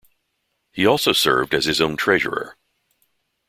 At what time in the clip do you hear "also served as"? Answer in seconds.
0.83-1.65